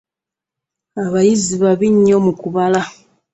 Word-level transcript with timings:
Abayizi 1.03 1.55
babi 1.61 1.87
nnyo 1.95 2.17
mu 2.25 2.31
kubala. 2.41 2.79